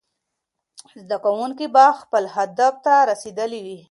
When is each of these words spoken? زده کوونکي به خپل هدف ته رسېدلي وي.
زده 1.01 1.17
کوونکي 1.25 1.65
به 1.75 1.85
خپل 2.01 2.23
هدف 2.35 2.73
ته 2.85 2.93
رسېدلي 3.09 3.59
وي. 3.65 3.79